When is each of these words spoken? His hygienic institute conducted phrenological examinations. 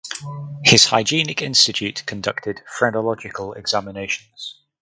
His 0.63 0.85
hygienic 0.85 1.43
institute 1.43 2.01
conducted 2.07 2.63
phrenological 2.67 3.53
examinations. 3.53 4.55